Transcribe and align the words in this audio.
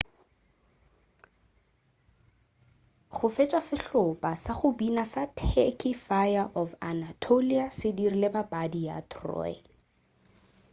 go 3.17 3.27
fetša 3.35 3.59
sehlopa 3.67 4.31
sa 4.43 4.51
go 4.59 4.69
bina 4.81 5.03
sa 5.13 5.23
turky 5.43 5.91
fire 6.07 6.47
of 6.61 6.69
anatolia 6.91 7.65
se 7.77 7.89
dirile 7.97 8.29
papadi 8.37 8.79
ya 8.87 8.97
troy 9.11 9.53